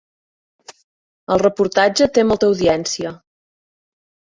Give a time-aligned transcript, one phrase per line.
[1.35, 3.15] El reportatge té molta audiència.